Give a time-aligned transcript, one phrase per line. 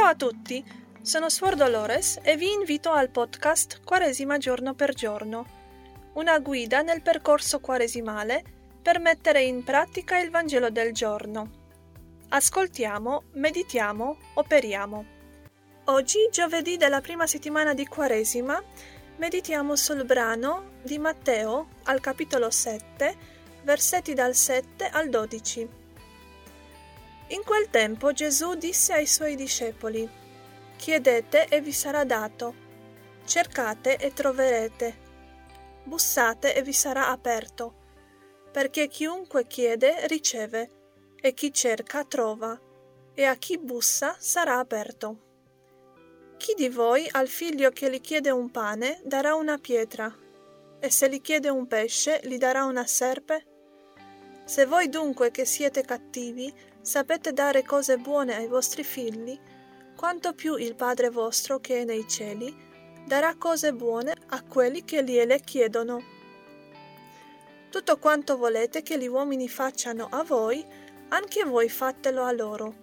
[0.00, 0.64] a tutti,
[1.02, 5.46] sono Suor Dolores e vi invito al podcast Quaresima giorno per giorno,
[6.14, 8.42] una guida nel percorso quaresimale
[8.80, 11.50] per mettere in pratica il Vangelo del giorno.
[12.30, 15.04] Ascoltiamo, meditiamo, operiamo.
[15.84, 18.62] Oggi, giovedì della prima settimana di Quaresima,
[19.16, 23.14] meditiamo sul brano di Matteo al capitolo 7,
[23.62, 25.80] versetti dal 7 al 12.
[27.32, 30.06] In quel tempo Gesù disse ai suoi discepoli,
[30.76, 32.54] Chiedete e vi sarà dato,
[33.24, 34.98] cercate e troverete,
[35.84, 37.74] bussate e vi sarà aperto,
[38.50, 40.70] perché chiunque chiede riceve,
[41.22, 42.60] e chi cerca trova,
[43.14, 45.30] e a chi bussa sarà aperto.
[46.36, 50.14] Chi di voi al figlio che gli chiede un pane darà una pietra,
[50.78, 53.46] e se gli chiede un pesce gli darà una serpe?
[54.44, 56.52] Se voi dunque che siete cattivi
[56.82, 59.38] sapete dare cose buone ai vostri figli,
[59.96, 62.54] quanto più il Padre vostro che è nei cieli
[63.06, 66.02] darà cose buone a quelli che gliele chiedono.
[67.70, 70.64] Tutto quanto volete che gli uomini facciano a voi,
[71.08, 72.74] anche voi fatelo a loro.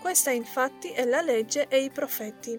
[0.00, 2.58] Questa infatti è la legge e i profeti.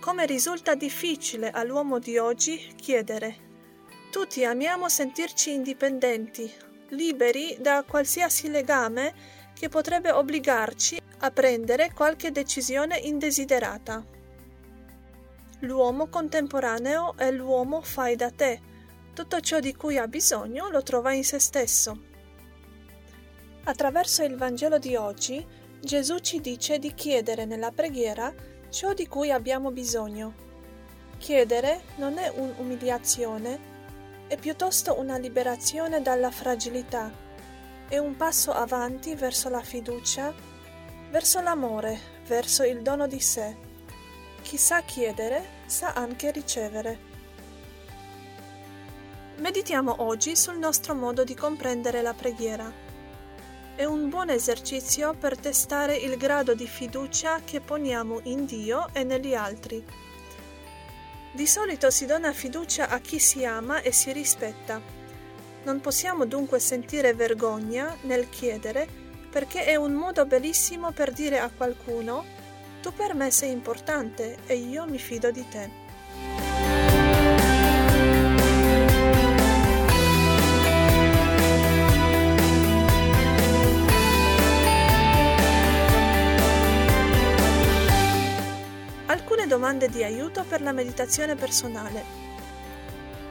[0.00, 3.52] Come risulta difficile all'uomo di oggi chiedere.
[4.10, 6.52] Tutti amiamo sentirci indipendenti,
[6.90, 9.12] liberi da qualsiasi legame
[9.54, 14.04] che potrebbe obbligarci a prendere qualche decisione indesiderata.
[15.60, 18.60] L'uomo contemporaneo è l'uomo fai da te.
[19.14, 21.98] Tutto ciò di cui ha bisogno lo trova in se stesso.
[23.64, 25.46] Attraverso il Vangelo di oggi,
[25.80, 28.32] Gesù ci dice di chiedere nella preghiera
[28.68, 30.34] ciò di cui abbiamo bisogno.
[31.16, 33.73] Chiedere non è un'umiliazione,
[34.26, 37.10] è piuttosto una liberazione dalla fragilità,
[37.88, 40.32] è un passo avanti verso la fiducia,
[41.10, 43.54] verso l'amore, verso il dono di sé.
[44.42, 47.12] Chi sa chiedere sa anche ricevere.
[49.36, 52.72] Meditiamo oggi sul nostro modo di comprendere la preghiera.
[53.76, 59.02] È un buon esercizio per testare il grado di fiducia che poniamo in Dio e
[59.04, 59.84] negli altri.
[61.34, 64.80] Di solito si dona fiducia a chi si ama e si rispetta.
[65.64, 68.86] Non possiamo dunque sentire vergogna nel chiedere
[69.30, 72.24] perché è un modo bellissimo per dire a qualcuno
[72.80, 75.83] tu per me sei importante e io mi fido di te.
[89.84, 92.22] Domande di aiuto per la meditazione personale.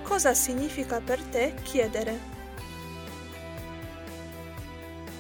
[0.04, 2.32] Cosa significa per te chiedere?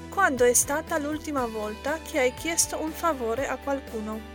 [0.09, 4.31] Quando è stata l'ultima volta che hai chiesto un favore a qualcuno?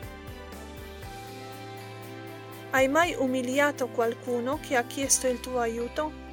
[2.70, 6.26] Hai mai umiliato qualcuno che ha chiesto il tuo aiuto?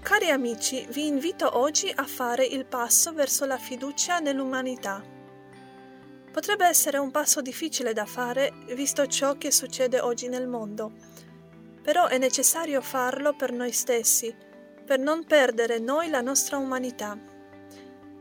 [0.00, 5.16] Cari amici, vi invito oggi a fare il passo verso la fiducia nell'umanità.
[6.32, 10.92] Potrebbe essere un passo difficile da fare visto ciò che succede oggi nel mondo,
[11.82, 14.34] però è necessario farlo per noi stessi,
[14.84, 17.18] per non perdere noi la nostra umanità.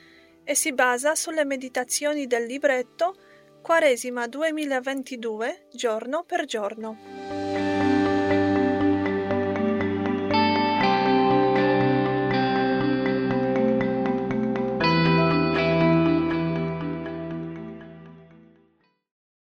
[0.43, 3.13] e si basa sulle meditazioni del libretto
[3.61, 7.30] Quaresima 2022 giorno per giorno.